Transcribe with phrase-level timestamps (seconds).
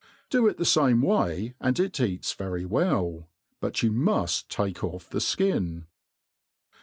[0.31, 3.29] BO it the fame way, and it eats very well.
[3.59, 5.85] But you muft take off the ikin.